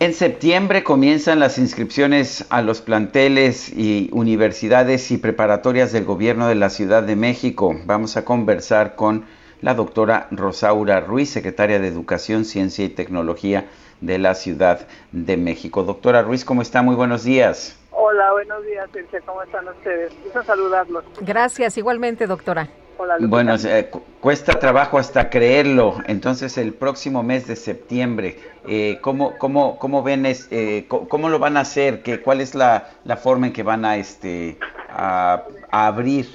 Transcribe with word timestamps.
En 0.00 0.14
septiembre 0.14 0.82
comienzan 0.82 1.40
las 1.40 1.58
inscripciones 1.58 2.46
a 2.48 2.62
los 2.62 2.80
planteles 2.80 3.68
y 3.68 4.08
universidades 4.14 5.10
y 5.10 5.18
preparatorias 5.18 5.92
del 5.92 6.06
gobierno 6.06 6.48
de 6.48 6.54
la 6.54 6.70
Ciudad 6.70 7.02
de 7.02 7.16
México. 7.16 7.76
Vamos 7.84 8.16
a 8.16 8.24
conversar 8.24 8.96
con 8.96 9.26
la 9.60 9.74
doctora 9.74 10.26
Rosaura 10.30 11.00
Ruiz, 11.00 11.28
secretaria 11.28 11.78
de 11.80 11.88
Educación, 11.88 12.46
Ciencia 12.46 12.82
y 12.82 12.88
Tecnología 12.88 13.68
de 14.00 14.18
la 14.18 14.34
Ciudad 14.34 14.88
de 15.12 15.36
México. 15.36 15.82
Doctora 15.82 16.22
Ruiz, 16.22 16.46
¿cómo 16.46 16.62
está? 16.62 16.80
Muy 16.80 16.94
buenos 16.94 17.24
días. 17.24 17.78
Hola, 17.90 18.32
buenos 18.32 18.64
días, 18.64 18.88
Circe. 18.94 19.20
¿Cómo 19.26 19.42
están 19.42 19.68
ustedes? 19.68 20.14
Quiero 20.22 20.42
saludarlos. 20.44 21.04
Gracias, 21.20 21.76
igualmente, 21.76 22.26
doctora. 22.26 22.70
Bueno, 23.20 23.54
eh, 23.64 23.90
cuesta 24.20 24.58
trabajo 24.58 24.98
hasta 24.98 25.30
creerlo. 25.30 25.96
Entonces, 26.06 26.58
el 26.58 26.74
próximo 26.74 27.22
mes 27.22 27.46
de 27.46 27.56
septiembre, 27.56 28.36
eh, 28.68 28.98
¿cómo, 29.00 29.36
cómo, 29.38 29.78
cómo 29.78 30.02
ven, 30.02 30.24
eh, 30.26 30.86
cómo 30.88 31.28
lo 31.28 31.38
van 31.38 31.56
a 31.56 31.60
hacer? 31.60 32.02
¿Qué, 32.02 32.20
¿Cuál 32.20 32.40
es 32.40 32.54
la, 32.54 32.90
la, 33.04 33.16
forma 33.16 33.48
en 33.48 33.52
que 33.52 33.62
van 33.62 33.84
a, 33.84 33.96
este, 33.96 34.58
a, 34.88 35.44
a 35.70 35.86
abrir 35.86 36.26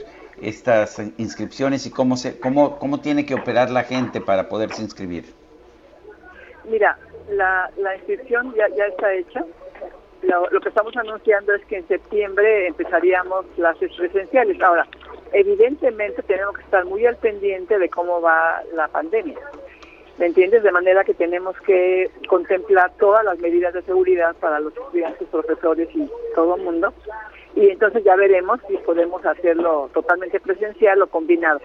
estas 0.42 1.00
inscripciones 1.18 1.86
y 1.86 1.92
cómo, 1.92 2.18
se, 2.18 2.40
cómo, 2.40 2.78
cómo 2.78 3.00
tiene 3.00 3.26
que 3.26 3.36
operar 3.36 3.70
la 3.70 3.84
gente 3.84 4.22
para 4.22 4.50
poderse 4.50 4.82
inscribir? 4.82 5.26
Mira, 6.70 6.98
la, 7.30 7.70
la 7.78 7.96
inscripción 7.96 8.54
ya, 8.56 8.68
ya 8.76 8.86
está 8.88 9.14
hecha. 9.14 9.46
Lo, 10.24 10.50
lo, 10.50 10.60
que 10.60 10.70
estamos 10.70 10.96
anunciando 10.98 11.54
es 11.54 11.64
que 11.66 11.78
en 11.78 11.88
septiembre 11.88 12.68
empezaríamos 12.68 13.46
clases 13.56 13.92
presenciales. 13.96 14.60
Ahora, 14.62 14.88
evidentemente 15.36 16.24
tenemos 16.24 16.56
que 16.56 16.64
estar 16.64 16.86
muy 16.86 17.06
al 17.06 17.18
pendiente 17.18 17.78
de 17.78 17.90
cómo 17.90 18.22
va 18.22 18.64
la 18.74 18.88
pandemia. 18.88 19.38
¿Me 20.18 20.28
entiendes? 20.28 20.64
De 20.64 20.72
manera 20.72 21.04
que 21.04 21.14
tenemos 21.14 21.60
que 21.62 22.10
contemplar 22.30 22.94
todas 22.98 23.26
las 23.26 23.38
medidas 23.40 23.74
de 23.74 23.82
seguridad 23.82 24.34
para 24.38 24.62
los 24.62 24.74
estudiantes, 24.74 25.28
profesores 25.28 25.90
y 25.94 26.10
todo 26.34 26.56
el 26.56 26.64
mundo. 26.64 26.94
Y 27.54 27.70
entonces 27.70 28.06
ya 28.06 28.16
veremos 28.16 28.62
si 28.70 28.78
podemos 28.78 29.26
hacerlo 29.26 29.90
totalmente 29.94 30.40
presencial 30.40 31.02
o 31.02 31.08
combinado. 31.08 31.60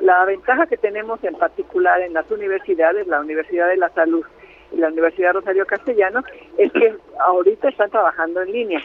La 0.00 0.24
ventaja 0.24 0.66
que 0.66 0.78
tenemos 0.78 1.22
en 1.22 1.34
particular 1.34 2.00
en 2.00 2.14
las 2.14 2.30
universidades, 2.30 3.06
la 3.06 3.20
Universidad 3.20 3.68
de 3.68 3.76
la 3.76 3.90
Salud 3.90 4.24
y 4.72 4.78
la 4.78 4.88
Universidad 4.88 5.34
Rosario 5.34 5.66
Castellano, 5.66 6.22
es 6.56 6.72
que 6.72 6.96
ahorita 7.20 7.68
están 7.68 7.90
trabajando 7.90 8.40
en 8.40 8.52
línea. 8.52 8.80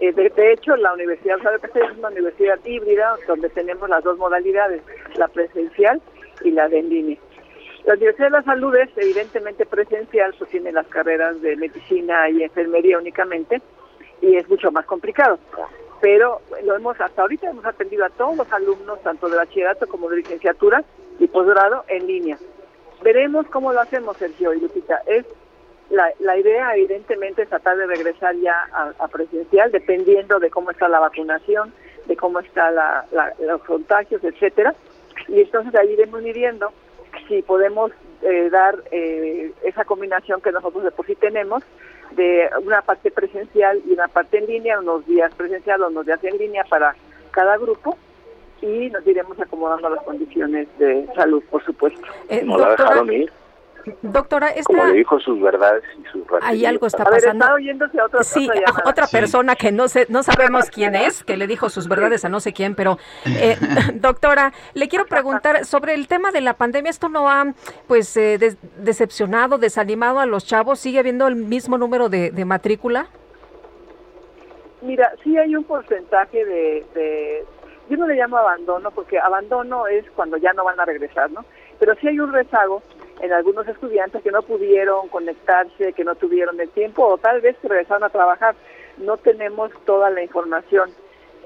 Eh, 0.00 0.12
de, 0.12 0.52
hecho, 0.52 0.76
la 0.76 0.92
Universidad 0.94 1.38
Castellano 1.60 1.92
es 1.92 1.98
una 1.98 2.08
universidad 2.08 2.58
híbrida 2.64 3.16
donde 3.26 3.48
tenemos 3.48 3.88
las 3.88 4.04
dos 4.04 4.16
modalidades, 4.16 4.82
la 5.16 5.26
presencial 5.26 6.00
y 6.42 6.52
la 6.52 6.68
de 6.68 6.78
en 6.78 6.88
línea. 6.88 7.18
La 7.84 7.94
Universidad 7.94 8.26
de 8.26 8.32
la 8.32 8.42
Salud 8.42 8.76
es 8.76 8.90
evidentemente 8.96 9.66
presencial, 9.66 10.34
sostiene 10.34 10.70
las 10.70 10.86
carreras 10.86 11.40
de 11.42 11.56
medicina 11.56 12.28
y 12.30 12.44
enfermería 12.44 12.98
únicamente, 12.98 13.60
y 14.20 14.36
es 14.36 14.48
mucho 14.48 14.70
más 14.70 14.86
complicado. 14.86 15.38
Pero 16.00 16.42
lo 16.64 16.76
hemos 16.76 17.00
hasta 17.00 17.22
ahorita 17.22 17.50
hemos 17.50 17.64
atendido 17.64 18.04
a 18.04 18.10
todos 18.10 18.36
los 18.36 18.52
alumnos, 18.52 19.02
tanto 19.02 19.28
de 19.28 19.36
bachillerato 19.36 19.88
como 19.88 20.08
de 20.08 20.18
licenciatura 20.18 20.84
y 21.18 21.26
posgrado, 21.26 21.84
en 21.88 22.06
línea. 22.06 22.38
Veremos 23.02 23.46
cómo 23.48 23.72
lo 23.72 23.80
hacemos, 23.80 24.16
Sergio 24.16 24.54
y 24.54 24.60
Lupita. 24.60 25.02
Es 25.06 25.24
la, 25.90 26.12
la 26.20 26.36
idea, 26.36 26.74
evidentemente, 26.76 27.42
es 27.42 27.48
tratar 27.48 27.76
de 27.76 27.86
regresar 27.86 28.34
ya 28.36 28.68
a, 28.98 29.08
presencial, 29.08 29.72
dependiendo 29.72 30.38
de 30.38 30.50
cómo 30.50 30.70
está 30.70 30.88
la 30.88 31.00
vacunación, 31.00 31.72
de 32.06 32.16
cómo 32.16 32.40
están 32.40 32.74
la, 32.74 33.04
los 33.40 33.62
contagios, 33.64 34.22
etcétera. 34.22 34.74
Y 35.28 35.40
entonces 35.40 35.74
ahí 35.74 35.92
iremos 35.92 36.22
midiendo 36.22 36.72
si 37.26 37.42
podemos 37.42 37.92
eh, 38.22 38.48
dar 38.50 38.76
eh, 38.90 39.52
esa 39.62 39.84
combinación 39.84 40.40
que 40.40 40.52
nosotros 40.52 40.84
de 40.84 40.90
por 40.90 41.06
sí 41.06 41.14
tenemos 41.14 41.62
de 42.12 42.48
una 42.62 42.82
parte 42.82 43.10
presencial 43.10 43.80
y 43.86 43.92
una 43.92 44.08
parte 44.08 44.38
en 44.38 44.46
línea, 44.46 44.80
unos 44.80 45.06
días 45.06 45.34
presencial, 45.34 45.82
unos 45.82 46.06
días 46.06 46.22
en 46.24 46.38
línea 46.38 46.64
para 46.64 46.94
cada 47.30 47.56
grupo 47.58 47.96
y 48.60 48.90
nos 48.90 49.06
iremos 49.06 49.38
acomodando 49.38 49.88
las 49.88 50.02
condiciones 50.04 50.66
de 50.78 51.06
salud, 51.14 51.42
por 51.50 51.64
supuesto. 51.64 52.00
Eh, 52.28 52.42
¿No 52.44 52.58
la 52.58 52.70
dejaron 52.70 53.12
ir? 53.12 53.32
Doctora, 54.02 54.48
esta... 54.48 54.64
como 54.64 54.84
le 54.84 54.94
dijo 54.94 55.18
sus 55.20 55.40
verdades 55.40 55.82
y 55.98 56.04
sus 56.10 56.22
Hay 56.42 56.64
algo 56.66 56.86
está 56.86 57.04
pasando. 57.04 57.44
A 57.44 57.60
está 57.60 58.04
otra, 58.04 58.22
sí, 58.22 58.48
otra, 58.84 59.06
persona 59.06 59.56
que 59.56 59.72
no 59.72 59.88
sé, 59.88 60.06
no 60.08 60.22
sabemos 60.22 60.70
quién 60.74 60.94
es, 60.94 61.24
que 61.24 61.36
le 61.36 61.46
dijo 61.46 61.70
sus 61.70 61.88
verdades 61.88 62.24
a 62.24 62.28
no 62.28 62.40
sé 62.40 62.52
quién, 62.52 62.74
pero 62.74 62.98
eh, 63.26 63.56
doctora, 63.94 64.52
le 64.74 64.88
quiero 64.88 65.06
preguntar 65.08 65.64
sobre 65.64 65.94
el 65.94 66.08
tema 66.08 66.30
de 66.32 66.40
la 66.40 66.54
pandemia. 66.54 66.90
Esto 66.90 67.08
no 67.08 67.30
ha, 67.30 67.46
pues, 67.86 68.16
eh, 68.16 68.38
decepcionado, 68.76 69.58
desanimado 69.58 70.20
a 70.20 70.26
los 70.26 70.44
chavos. 70.44 70.78
Sigue 70.78 70.98
habiendo 70.98 71.26
el 71.26 71.36
mismo 71.36 71.78
número 71.78 72.08
de, 72.08 72.32
matrícula. 72.44 73.08
Mira, 74.80 75.12
sí 75.22 75.36
hay 75.36 75.54
un 75.56 75.64
porcentaje 75.64 76.44
de, 76.44 76.86
de, 76.94 77.44
yo 77.90 77.96
no 77.96 78.06
le 78.06 78.14
llamo 78.14 78.38
abandono, 78.38 78.90
porque 78.92 79.18
abandono 79.18 79.86
es 79.86 80.08
cuando 80.12 80.36
ya 80.36 80.52
no 80.52 80.64
van 80.64 80.78
a 80.78 80.84
regresar, 80.84 81.30
¿no? 81.30 81.44
Pero 81.78 81.94
sí 81.96 82.08
hay 82.08 82.20
un 82.20 82.32
rezago 82.32 82.82
en 83.20 83.32
algunos 83.32 83.66
estudiantes 83.68 84.22
que 84.22 84.30
no 84.30 84.42
pudieron 84.42 85.08
conectarse, 85.08 85.92
que 85.92 86.04
no 86.04 86.14
tuvieron 86.14 86.60
el 86.60 86.70
tiempo 86.70 87.06
o 87.06 87.18
tal 87.18 87.40
vez 87.40 87.56
que 87.58 87.68
regresaron 87.68 88.04
a 88.04 88.10
trabajar. 88.10 88.54
No 88.98 89.16
tenemos 89.16 89.70
toda 89.84 90.10
la 90.10 90.22
información 90.22 90.90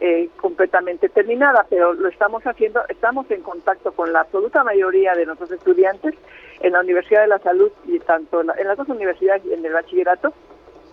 eh, 0.00 0.30
completamente 0.40 1.08
terminada, 1.08 1.64
pero 1.70 1.92
lo 1.92 2.08
estamos 2.08 2.42
haciendo, 2.44 2.82
estamos 2.88 3.30
en 3.30 3.42
contacto 3.42 3.92
con 3.92 4.12
la 4.12 4.22
absoluta 4.22 4.64
mayoría 4.64 5.14
de 5.14 5.26
nuestros 5.26 5.52
estudiantes 5.52 6.14
en 6.60 6.72
la 6.72 6.80
Universidad 6.80 7.22
de 7.22 7.28
la 7.28 7.38
Salud 7.38 7.70
y 7.86 7.98
tanto 8.00 8.40
en, 8.40 8.48
las 8.48 8.76
dos 8.76 8.88
universidades 8.88 9.44
y 9.44 9.52
en 9.52 9.64
el 9.64 9.72
bachillerato. 9.72 10.32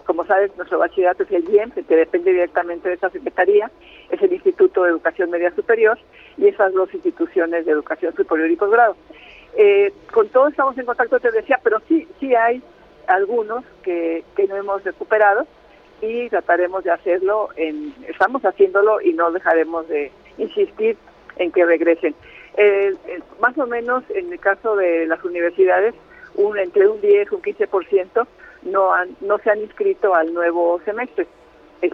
Como 0.05 0.25
sabes, 0.25 0.55
nuestro 0.57 0.79
bachillerato 0.79 1.23
es 1.23 1.31
el 1.31 1.49
IEM, 1.49 1.71
que 1.71 1.95
depende 1.95 2.31
directamente 2.31 2.89
de 2.89 2.95
esta 2.95 3.09
secretaría, 3.09 3.71
es 4.09 4.21
el 4.21 4.33
Instituto 4.33 4.83
de 4.83 4.89
Educación 4.89 5.29
Media 5.29 5.51
Superior 5.55 5.97
y 6.37 6.47
esas 6.47 6.73
dos 6.73 6.93
instituciones 6.93 7.65
de 7.65 7.71
educación 7.71 8.15
superior 8.15 8.49
y 8.49 8.55
posgrado. 8.55 8.95
Eh, 9.61 9.91
con 10.13 10.29
todos 10.29 10.51
estamos 10.51 10.77
en 10.77 10.85
contacto, 10.85 11.19
te 11.19 11.31
decía, 11.31 11.59
pero 11.61 11.81
sí, 11.85 12.07
sí 12.17 12.33
hay 12.33 12.63
algunos 13.07 13.65
que, 13.83 14.23
que 14.33 14.47
no 14.47 14.55
hemos 14.55 14.81
recuperado 14.85 15.45
y 16.01 16.29
trataremos 16.29 16.85
de 16.85 16.91
hacerlo, 16.91 17.49
en, 17.57 17.93
estamos 18.07 18.41
haciéndolo 18.43 19.01
y 19.01 19.11
no 19.11 19.33
dejaremos 19.33 19.85
de 19.89 20.13
insistir 20.37 20.95
en 21.35 21.51
que 21.51 21.65
regresen. 21.65 22.15
más 23.41 23.57
o 23.57 23.67
menos 23.67 24.05
en 24.11 24.31
el 24.31 24.39
caso 24.39 24.77
de 24.77 25.05
las 25.07 25.21
universidades, 25.25 25.93
un, 26.35 26.57
entre 26.57 26.87
un 26.87 27.01
10 27.01 27.27
y 27.29 27.35
un 27.35 27.41
15% 27.41 28.27
no, 28.63 28.93
han, 28.93 29.09
no 29.19 29.39
se 29.39 29.51
han 29.51 29.59
inscrito 29.59 30.15
al 30.15 30.33
nuevo 30.33 30.79
semestre. 30.85 31.27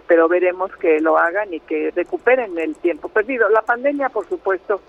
Pero 0.06 0.28
veremos 0.28 0.70
que 0.76 1.00
lo 1.00 1.18
hagan 1.18 1.52
y 1.52 1.58
que 1.58 1.90
recuperen 1.96 2.56
el 2.58 2.76
tiempo 2.76 3.08
perdido. 3.08 3.48
La 3.48 3.62
pandemia, 3.62 4.08
por 4.08 4.28
supuesto, 4.28 4.80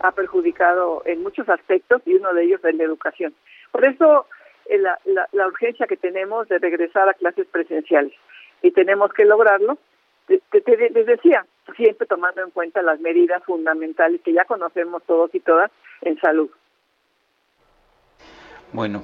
ha 0.00 0.12
perjudicado 0.12 1.02
en 1.04 1.22
muchos 1.22 1.48
aspectos 1.48 2.02
y 2.06 2.14
uno 2.14 2.32
de 2.34 2.44
ellos 2.44 2.64
es 2.64 2.74
la 2.74 2.84
educación. 2.84 3.34
Por 3.72 3.84
eso 3.84 4.26
eh, 4.66 4.78
la, 4.78 5.46
urgencia 5.46 5.86
que 5.86 5.96
tenemos 5.96 6.48
de 6.48 6.58
regresar 6.58 7.08
a 7.08 7.14
clases 7.14 7.46
presenciales 7.46 8.12
y 8.62 8.70
tenemos 8.72 9.12
que 9.12 9.24
lograrlo. 9.24 9.78
Les 10.28 11.06
decía, 11.06 11.46
siempre 11.76 12.06
tomando 12.06 12.42
en 12.42 12.50
cuenta 12.50 12.82
las 12.82 12.98
medidas 13.00 13.44
fundamentales 13.44 14.20
que 14.22 14.32
ya 14.32 14.44
conocemos 14.44 15.02
todos 15.04 15.32
y 15.34 15.40
todas 15.40 15.70
en 16.02 16.18
salud. 16.18 16.50
Bueno, 18.72 19.02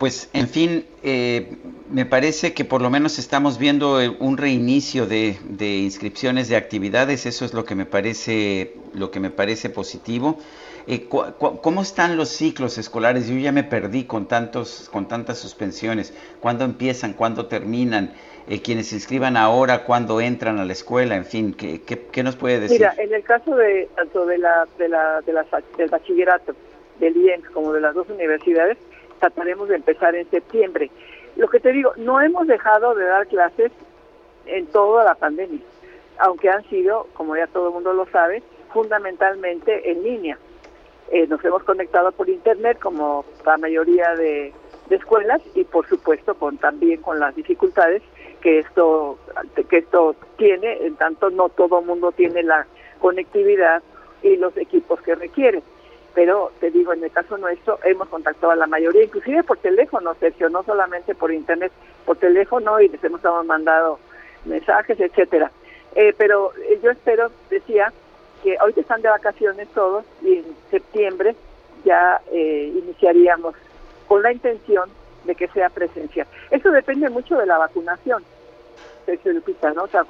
pues 0.00 0.30
en 0.32 0.48
fin, 0.48 0.86
eh, 1.02 1.58
me 1.90 2.06
parece 2.06 2.54
que 2.54 2.64
por 2.64 2.80
lo 2.80 2.88
menos 2.88 3.18
estamos 3.18 3.58
viendo 3.58 4.00
eh, 4.00 4.08
un 4.18 4.38
reinicio 4.38 5.06
de, 5.06 5.36
inscripciones 5.60 6.48
de 6.48 6.56
actividades, 6.56 7.26
eso 7.26 7.44
es 7.44 7.52
lo 7.52 7.66
que 7.66 7.74
me 7.74 7.84
parece, 7.84 8.72
lo 8.94 9.10
que 9.10 9.20
me 9.20 9.28
parece 9.28 9.68
positivo. 9.68 10.38
Eh, 10.86 11.06
¿Cómo 11.06 11.82
están 11.82 12.16
los 12.16 12.30
ciclos 12.30 12.78
escolares? 12.78 13.28
Yo 13.28 13.36
ya 13.36 13.52
me 13.52 13.62
perdí 13.62 14.04
con 14.04 14.26
tantos, 14.26 14.88
con 14.90 15.06
tantas 15.06 15.36
suspensiones. 15.36 16.14
¿Cuándo 16.40 16.64
empiezan? 16.64 17.12
¿Cuándo 17.12 17.46
terminan? 17.46 18.14
quienes 18.64 18.88
se 18.88 18.96
inscriban 18.96 19.36
ahora, 19.36 19.84
¿cuándo 19.84 20.20
entran 20.20 20.58
a 20.58 20.64
la 20.64 20.72
escuela? 20.72 21.14
En 21.14 21.24
fin, 21.24 21.54
¿qué, 21.54 22.22
nos 22.24 22.34
puede 22.34 22.58
decir? 22.58 22.78
Mira, 22.78 22.94
en 22.98 23.14
el 23.14 23.22
caso 23.22 23.54
de 23.54 23.88
tanto 23.94 24.26
de 24.26 24.38
la, 24.38 24.66
de 24.76 24.88
la, 24.88 25.20
de 25.20 25.32
la 25.32 25.46
del 25.78 25.88
bachillerato, 25.88 26.56
del 26.98 27.16
IENS, 27.16 27.48
como 27.50 27.72
de 27.72 27.80
las 27.80 27.94
dos 27.94 28.08
universidades, 28.08 28.76
trataremos 29.20 29.68
de 29.68 29.76
empezar 29.76 30.14
en 30.14 30.28
septiembre. 30.30 30.90
Lo 31.36 31.48
que 31.48 31.60
te 31.60 31.72
digo, 31.72 31.92
no 31.96 32.20
hemos 32.20 32.46
dejado 32.46 32.94
de 32.94 33.04
dar 33.04 33.26
clases 33.28 33.70
en 34.46 34.66
toda 34.66 35.04
la 35.04 35.14
pandemia. 35.14 35.60
aunque 36.18 36.50
han 36.50 36.62
sido, 36.68 37.06
como 37.14 37.34
ya 37.34 37.46
todo 37.46 37.68
el 37.68 37.72
mundo 37.72 37.94
lo 37.94 38.04
sabe, 38.10 38.42
fundamentalmente 38.74 39.90
en 39.90 40.02
línea. 40.02 40.38
Eh, 41.10 41.26
nos 41.26 41.42
hemos 41.44 41.62
conectado 41.64 42.12
por 42.12 42.28
internet 42.28 42.78
como 42.78 43.24
la 43.46 43.56
mayoría 43.56 44.14
de, 44.16 44.52
escuelas 44.90 45.40
y 45.54 45.62
por 45.62 45.88
supuesto 45.88 46.34
con 46.34 46.58
también 46.58 47.00
con 47.00 47.20
las 47.20 47.36
dificultades 47.36 48.02
que 48.40 48.58
esto 48.58 49.18
que 49.68 49.78
esto 49.78 50.16
tiene 50.36 50.84
en 50.84 50.96
tanto 50.96 51.30
no 51.30 51.48
todo 51.48 51.78
el 51.78 51.86
mundo 51.86 52.10
tiene 52.10 52.42
la 52.42 52.66
conectividad 52.98 53.84
y 54.24 54.36
los 54.36 54.56
equipos 54.56 55.00
que 55.02 55.14
requieren 55.14 55.62
pero 56.14 56.52
te 56.60 56.70
digo 56.70 56.92
en 56.92 57.04
el 57.04 57.10
caso 57.10 57.36
nuestro 57.38 57.78
hemos 57.84 58.08
contactado 58.08 58.52
a 58.52 58.56
la 58.56 58.66
mayoría 58.66 59.04
inclusive 59.04 59.42
por 59.42 59.58
teléfono 59.58 60.14
Sergio 60.14 60.48
no 60.48 60.62
solamente 60.62 61.14
por 61.14 61.32
internet 61.32 61.72
por 62.04 62.16
teléfono 62.16 62.80
y 62.80 62.88
les 62.88 63.02
hemos 63.04 63.22
mandado 63.44 63.98
mensajes 64.44 64.98
etcétera 64.98 65.50
eh, 65.94 66.14
pero 66.16 66.52
eh, 66.56 66.80
yo 66.82 66.90
espero 66.90 67.30
decía 67.48 67.92
que 68.42 68.56
hoy 68.64 68.72
están 68.76 69.02
de 69.02 69.08
vacaciones 69.08 69.68
todos 69.68 70.04
y 70.22 70.38
en 70.38 70.44
septiembre 70.70 71.34
ya 71.84 72.20
eh, 72.32 72.72
iniciaríamos 72.74 73.54
con 74.06 74.22
la 74.22 74.32
intención 74.32 74.90
de 75.24 75.34
que 75.34 75.48
sea 75.48 75.68
presencial. 75.68 76.26
Eso 76.50 76.70
depende 76.70 77.08
mucho 77.10 77.36
de 77.36 77.46
la 77.46 77.58
vacunación. 77.58 78.22
¿no? 79.74 79.82
O 79.84 79.88
sea, 79.88 80.04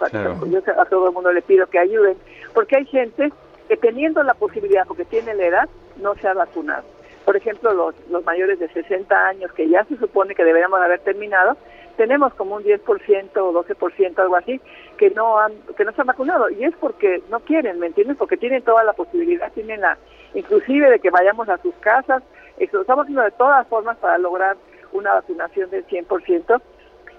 yo 0.49 0.61
a 0.79 0.85
todo 0.87 1.09
el 1.09 1.15
mundo 1.15 1.33
le 1.33 1.43
pido 1.43 1.67
que 1.67 1.79
ayuden, 1.79 2.17
porque 2.55 2.77
hay 2.77 2.87
gente 2.87 3.33
que 3.69 3.77
teniendo 3.77 4.23
la 4.23 4.35
posibilidad, 4.35 4.87
porque 4.87 5.05
tiene 5.05 5.35
la 5.35 5.47
edad, 5.47 5.69
no 6.01 6.15
se 6.17 6.29
ha 6.29 6.35
vacunado. 6.35 6.85
Por 7.25 7.37
ejemplo, 7.37 7.73
los, 7.75 8.25
mayores 8.25 8.59
de 8.59 8.69
60 8.69 9.15
años, 9.15 9.53
que 9.53 9.69
ya 9.69 9.85
se 9.85 9.97
supone 9.97 10.35
que 10.35 10.45
deberíamos 10.45 10.81
haber 10.81 11.01
terminado, 11.01 11.57
tenemos 11.97 12.33
como 12.35 12.57
un 12.57 12.65
10% 12.65 13.37
o 13.37 13.53
12%, 13.53 14.19
algo 14.19 14.37
así, 14.37 14.61
que 14.97 15.11
no 15.11 15.39
han 15.39 15.53
que 15.77 15.85
no 15.85 15.93
se 15.93 16.01
han 16.01 16.07
vacunado 16.07 16.49
y 16.49 16.65
es 16.65 16.75
porque 16.77 17.23
no 17.29 17.41
quieren, 17.41 17.79
¿me 17.79 17.89
entiendes? 17.89 18.17
Porque 18.17 18.37
tienen 18.37 18.63
toda 18.63 18.85
la 18.85 18.95
posibilidad, 18.95 19.53
tienen 19.53 19.83
la 19.83 19.99
inclusive 20.35 20.91
de 20.91 20.99
que 20.99 21.11
vayamos 21.11 21.49
a 21.49 21.59
sus 21.59 21.75
casas, 21.77 22.23
eso 22.59 22.81
estamos 22.81 23.05
haciendo 23.05 23.23
de 23.23 23.31
todas 23.33 23.67
formas 23.69 23.99
para 23.99 24.19
lograr 24.19 24.57
una 24.93 25.15
vacunación 25.15 25.71
del 25.71 25.87
100% 25.87 26.61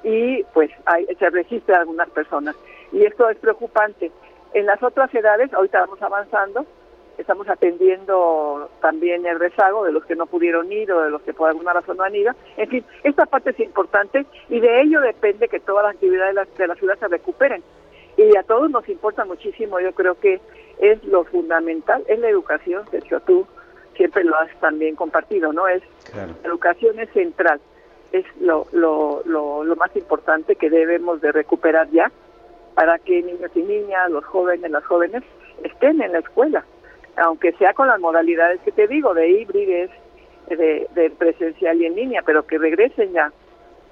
y 0.04 0.44
pues 0.54 0.72
hay, 0.86 1.06
se 1.18 1.30
registran 1.30 1.82
algunas 1.82 2.10
personas 2.10 2.56
y 2.92 3.06
esto 3.06 3.30
es 3.30 3.38
preocupante. 3.38 4.12
En 4.54 4.66
las 4.66 4.82
otras 4.84 5.14
edades, 5.14 5.54
ahorita 5.54 5.82
vamos 5.82 6.02
avanzando, 6.02 6.66
estamos 7.18 7.48
atendiendo 7.50 8.70
también 8.82 9.26
el 9.26 9.40
rezago 9.40 9.84
de 9.84 9.92
los 9.92 10.06
que 10.06 10.16
no 10.16 10.26
pudieron 10.26 10.72
ir 10.72 10.92
o 10.92 11.02
de 11.02 11.10
los 11.10 11.22
que 11.22 11.34
por 11.34 11.50
alguna 11.50 11.74
razón 11.74 11.98
no 11.98 12.04
han 12.04 12.16
ido. 12.16 12.34
En 12.58 12.70
fin, 12.70 12.86
esta 13.04 13.26
parte 13.26 13.52
es 13.52 13.60
importante 13.60 14.26
y 14.50 14.60
de 14.60 14.82
ello 14.82 15.02
depende 15.02 15.48
que 15.48 15.60
todas 15.60 15.86
las 15.86 15.96
actividades 15.96 16.36
de 16.36 16.42
la, 16.42 16.48
de 16.58 16.68
la 16.68 16.76
ciudad 16.76 17.00
se 17.00 17.08
recuperen. 17.08 17.64
Y 18.18 18.36
a 18.36 18.44
todos 18.44 18.70
nos 18.70 18.88
importa 18.90 19.26
muchísimo, 19.26 19.80
yo 19.80 19.94
creo 19.94 20.20
que 20.20 20.42
es 20.80 21.04
lo 21.04 21.24
fundamental, 21.26 22.04
es 22.08 22.20
la 22.20 22.30
educación, 22.30 22.84
de 22.92 23.00
hecho 23.00 23.20
tú 23.22 23.48
siempre 23.96 24.24
lo 24.24 24.36
has 24.36 24.54
también 24.60 24.96
compartido, 24.96 25.54
¿no? 25.54 25.68
Es 25.68 25.82
la 26.16 26.28
educación 26.44 27.00
es 27.00 27.10
central, 27.12 27.60
es 28.12 28.26
lo, 28.40 28.66
lo, 28.72 29.22
lo, 29.26 29.64
lo 29.64 29.76
más 29.76 29.96
importante 29.96 30.56
que 30.56 30.70
debemos 30.70 31.22
de 31.22 31.32
recuperar 31.32 31.90
ya 31.92 32.12
para 32.76 33.00
que 33.00 33.22
niños 33.22 33.52
y 33.56 33.62
niñas, 33.62 34.10
los 34.10 34.26
jóvenes, 34.26 34.70
las 34.72 34.86
jóvenes 34.86 35.24
estén 35.64 36.02
en 36.02 36.14
la 36.14 36.20
escuela 36.20 36.66
aunque 37.22 37.54
sea 37.54 37.74
con 37.74 37.88
las 37.88 38.00
modalidades 38.00 38.60
que 38.62 38.72
te 38.72 38.88
digo, 38.88 39.14
de 39.14 39.30
híbrides, 39.30 39.90
de, 40.48 41.14
presencial 41.18 41.82
y 41.82 41.86
en 41.86 41.96
línea, 41.96 42.22
pero 42.26 42.46
que 42.46 42.58
regresen 42.58 43.14
ya 43.14 43.32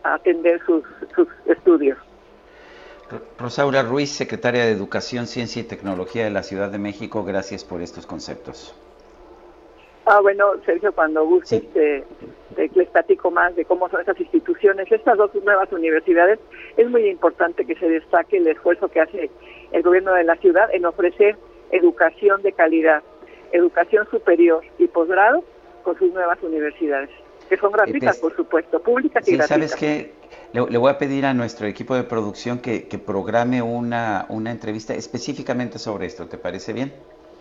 a 0.04 0.16
atender 0.16 0.60
sus, 0.66 0.84
sus 1.16 1.28
estudios. 1.46 1.98
Rosaura 3.38 3.82
Ruiz, 3.84 4.12
secretaria 4.12 4.66
de 4.66 4.72
Educación, 4.72 5.26
Ciencia 5.26 5.62
y 5.62 5.66
Tecnología 5.66 6.26
de 6.26 6.32
la 6.32 6.44
Ciudad 6.44 6.70
de 6.70 6.80
México, 6.80 7.24
gracias 7.24 7.64
por 7.64 7.82
estos 7.82 8.06
conceptos. 8.06 8.76
Ah, 10.06 10.20
bueno, 10.22 10.54
Sergio, 10.66 10.92
cuando 10.92 11.26
gustes 11.26 11.62
te, 11.72 12.04
les 12.56 12.90
platico 12.90 13.30
más 13.30 13.56
de 13.56 13.64
cómo 13.64 13.90
son 13.90 14.02
esas 14.02 14.20
instituciones. 14.20 14.92
Estas 14.92 15.18
dos 15.18 15.32
nuevas 15.44 15.72
universidades, 15.72 16.40
es 16.78 16.90
muy 16.90 17.08
importante 17.08 17.66
que 17.66 17.76
se 17.76 17.88
destaque 17.88 18.38
el 18.38 18.48
esfuerzo 18.48 18.88
que 18.88 19.02
hace 19.02 19.30
el 19.72 19.84
gobierno 19.84 20.14
de 20.14 20.24
la 20.24 20.36
ciudad 20.38 20.74
en 20.74 20.86
ofrecer 20.86 21.38
educación 21.72 22.42
de 22.42 22.52
calidad, 22.54 23.04
educación 23.52 24.08
superior 24.10 24.64
y 24.78 24.88
posgrado 24.88 25.44
con 25.84 25.98
sus 25.98 26.12
nuevas 26.14 26.38
universidades, 26.42 27.10
que 27.48 27.58
son 27.58 27.72
gratuitas, 27.72 28.18
por 28.18 28.36
supuesto, 28.36 28.82
públicas 28.82 29.28
y 29.28 29.38
gratuitas. 29.38 29.72
¿Sabes 29.72 29.76
qué? 29.76 30.14
Le, 30.54 30.78
voy 30.78 30.92
a 30.92 30.98
pedir 30.98 31.26
a 31.26 31.34
nuestro 31.34 31.68
equipo 31.68 31.96
de 31.96 32.04
producción 32.04 32.60
que, 32.60 32.82
programe 33.06 33.62
una, 33.62 34.26
una 34.30 34.52
entrevista 34.52 34.94
específicamente 34.94 35.80
sobre 35.80 36.06
esto, 36.08 36.28
¿te 36.28 36.38
parece 36.38 36.74
bien? 36.74 36.94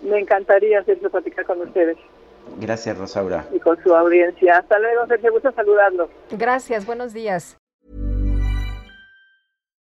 Me 0.02 0.18
encantaría 0.18 0.80
hacerlo 0.80 1.10
platicar 1.10 1.44
con 1.44 1.60
ustedes. 1.60 1.96
Gracias, 2.60 2.96
Rosaura. 2.96 3.46
Y 3.52 3.60
con 3.60 3.82
su 3.82 3.94
audiencia. 3.94 4.58
Hasta 4.58 4.78
luego, 4.78 5.06
Sergio. 5.06 5.32
Gusto 5.32 5.52
saludarlo. 5.52 6.08
Gracias, 6.30 6.86
buenos 6.86 7.12
días. 7.12 7.58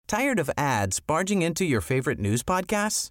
¿Tired 0.07 0.39
of 0.39 0.49
ads 0.57 1.01
barging 1.01 1.43
into 1.43 1.65
your 1.65 1.81
favorite 1.81 2.21
news 2.21 2.45
podcasts? 2.45 3.11